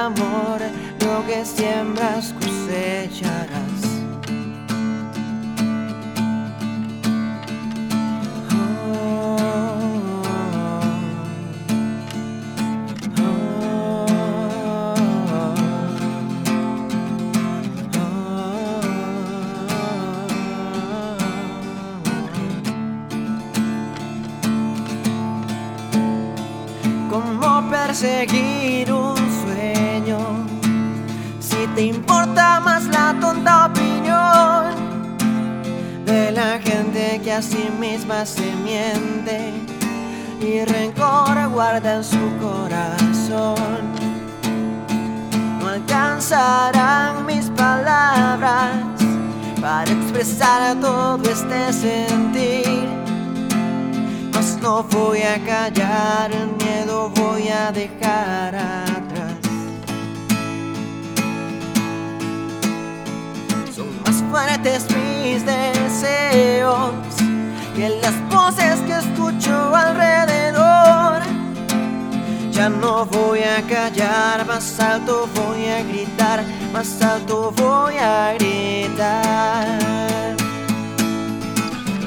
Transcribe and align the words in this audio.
amor, 0.00 0.60
lo 1.00 1.26
que 1.26 1.44
siembras 1.44 2.34
cosecharás. 2.40 3.50
¿Cómo 27.10 27.70
perseguir 27.70 28.92
un 28.92 29.09
te 31.80 31.86
importa 31.86 32.60
más 32.60 32.84
la 32.88 33.16
tonta 33.18 33.64
opinión 33.64 34.74
de 36.04 36.30
la 36.30 36.58
gente 36.58 37.18
que 37.24 37.32
a 37.32 37.40
sí 37.40 37.70
misma 37.80 38.26
se 38.26 38.52
miente 38.68 39.54
y 40.42 40.62
rencor 40.66 41.48
guarda 41.48 41.94
en 41.94 42.04
su 42.04 42.24
corazón. 42.38 43.80
No 45.58 45.68
alcanzarán 45.68 47.24
mis 47.24 47.46
palabras 47.48 48.72
para 49.58 49.90
expresar 49.90 50.78
todo 50.82 51.22
este 51.30 51.72
sentir. 51.72 52.88
Mas 54.34 54.58
no 54.60 54.82
voy 54.82 55.22
a 55.22 55.42
callar, 55.46 56.30
el 56.30 56.50
miedo 56.62 57.08
voy 57.08 57.48
a 57.48 57.72
dejar 57.72 58.19
fuertes 64.30 64.86
mis 64.90 65.44
deseos 65.44 66.94
que 67.74 67.88
las 68.00 68.14
voces 68.28 68.78
que 68.86 68.98
escucho 68.98 69.74
alrededor. 69.74 71.22
Ya 72.52 72.68
no 72.68 73.06
voy 73.06 73.40
a 73.40 73.60
callar, 73.62 74.46
más 74.46 74.78
alto 74.78 75.28
voy 75.34 75.66
a 75.66 75.82
gritar, 75.82 76.44
más 76.72 77.02
alto 77.02 77.52
voy 77.56 77.96
a 77.96 78.34
gritar. 78.34 80.36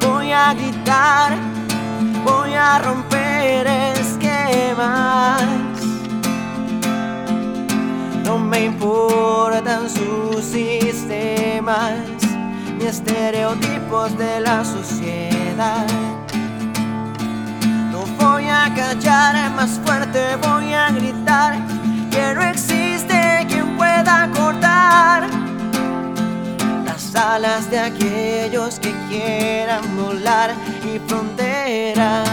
Voy 0.00 0.32
a 0.32 0.54
gritar, 0.54 1.36
voy 2.24 2.54
a 2.54 2.78
romper 2.78 3.66
esquemas. 3.98 5.42
No 8.24 8.38
me 8.38 8.64
importan 8.66 9.90
sus 9.90 10.54
sistemas 11.66 12.22
ni 12.78 12.84
estereotipos 12.86 14.16
de 14.16 14.40
la 14.40 14.64
sociedad. 14.64 15.86
No 17.90 18.04
voy 18.18 18.44
a 18.48 18.72
callar, 18.74 19.50
más 19.52 19.80
fuerte 19.84 20.36
voy 20.42 20.72
a 20.72 20.90
gritar 20.90 21.54
que 22.10 22.34
no 22.34 22.42
existe 22.42 23.46
quien 23.48 23.76
pueda 23.76 24.30
cortar 24.34 25.28
las 26.84 27.14
alas 27.14 27.70
de 27.70 27.80
aquellos 27.80 28.78
que 28.78 28.92
quieran 29.08 29.96
volar 29.96 30.54
y 30.84 30.98
fronteras 31.08 32.28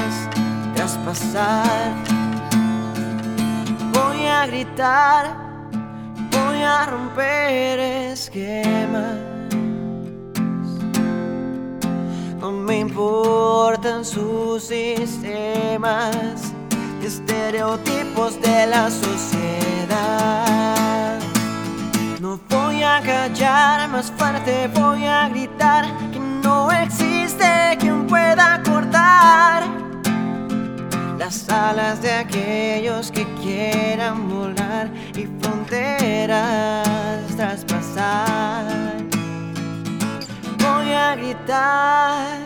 traspasar. 0.76 1.94
Voy 3.94 4.28
a 4.28 4.46
gritar, 4.46 5.43
a 6.63 6.85
romper 6.85 7.79
esquemas. 7.79 9.18
No 12.40 12.51
me 12.51 12.79
importan 12.79 14.03
sus 14.06 14.63
sistemas, 14.63 16.53
ni 17.00 17.06
estereotipos 17.06 18.41
de 18.41 18.68
la 18.68 18.90
sociedad. 18.90 20.40
No 22.19 22.40
voy 22.50 22.84
a 22.84 23.02
callar, 23.02 23.90
más 23.90 24.12
fuerte 24.12 24.69
voy 24.73 25.06
a 25.06 25.29
gritar 25.29 25.85
que 26.12 26.19
no 26.19 26.72
existe 26.72 27.78
quien 27.79 28.07
pueda 28.07 28.62
cortar 28.63 29.63
las 31.18 31.47
alas 31.50 32.02
de 32.02 32.12
aquellos 32.12 33.09
que 33.09 33.25
quieran 33.35 34.28
volar 34.29 34.91
y 35.16 35.25
fronteras 36.23 37.35
traspasar. 37.35 38.95
Voy 40.57 40.91
a 40.91 41.16
gritar. 41.16 42.43